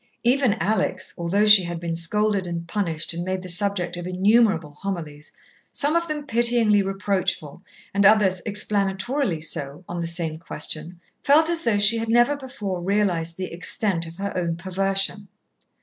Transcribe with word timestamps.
Even 0.23 0.55
Alex, 0.55 1.13
although 1.15 1.45
she 1.45 1.61
had 1.65 1.79
been 1.79 1.95
scolded 1.95 2.47
and 2.47 2.67
punished 2.67 3.13
and 3.13 3.23
made 3.23 3.43
the 3.43 3.47
subject 3.47 3.95
of 3.95 4.07
innumerable 4.07 4.71
homilies, 4.79 5.31
some 5.71 5.95
of 5.95 6.07
them 6.07 6.25
pityingly 6.25 6.81
reproachful, 6.81 7.61
and 7.93 8.03
others 8.03 8.41
explanatorily 8.47 9.39
so, 9.41 9.85
on 9.87 10.01
the 10.01 10.07
same 10.07 10.39
question, 10.39 10.99
felt 11.23 11.51
as 11.51 11.61
though 11.65 11.77
she 11.77 11.99
had 11.99 12.09
never 12.09 12.35
before 12.35 12.81
realized 12.81 13.37
the 13.37 13.53
extent 13.53 14.07
of 14.07 14.17
her 14.17 14.35
own 14.35 14.55
perversion. 14.57 15.27